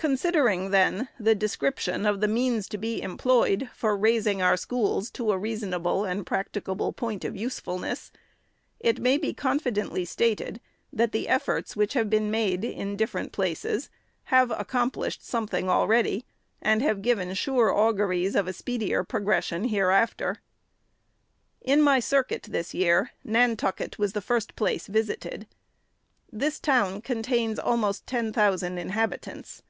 Considering, 0.00 0.70
then, 0.70 1.08
the 1.18 1.34
description 1.34 2.06
of 2.06 2.20
the 2.20 2.28
means 2.28 2.68
to 2.68 2.78
be 2.78 3.02
employed 3.02 3.68
for 3.74 3.96
raising 3.96 4.40
our 4.40 4.56
schools 4.56 5.10
to 5.10 5.32
a 5.32 5.36
reasonable 5.36 6.04
and 6.04 6.24
prac 6.24 6.52
ticable 6.52 6.94
point 6.94 7.24
of 7.24 7.36
usefulness, 7.36 8.12
it 8.78 9.00
may 9.00 9.18
be 9.18 9.34
confidently 9.34 10.04
stated, 10.04 10.60
that 10.92 11.10
the 11.10 11.26
efforts, 11.26 11.74
which 11.74 11.94
have 11.94 12.08
been 12.08 12.30
made, 12.30 12.62
in 12.64 12.94
different 12.94 13.32
places, 13.32 13.90
have 14.26 14.52
accomplished 14.52 15.26
something 15.26 15.68
already, 15.68 16.24
and 16.62 16.80
have 16.80 17.02
given 17.02 17.34
sure 17.34 17.72
auguries 17.76 18.36
of 18.36 18.46
a 18.46 18.52
speedier 18.52 19.02
progression 19.02 19.64
hereafter. 19.64 20.36
In 21.60 21.82
my 21.82 21.98
circuit 21.98 22.44
this 22.44 22.72
year, 22.72 23.10
Nantucket 23.24 23.98
was 23.98 24.12
the 24.12 24.20
first 24.20 24.54
place 24.54 24.86
visited. 24.86 25.48
The 26.32 26.52
town 26.62 27.02
contains 27.02 27.58
almost 27.58 28.06
10,000 28.06 28.78
inhabitants. 28.78 29.62